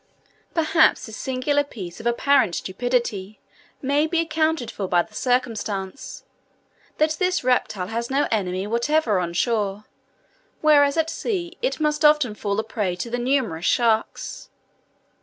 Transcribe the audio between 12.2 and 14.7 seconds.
fall a prey to the numerous sharks.